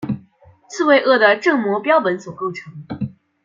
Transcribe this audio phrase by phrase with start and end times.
[0.67, 2.73] 刺猬鳄的正模标本所构成。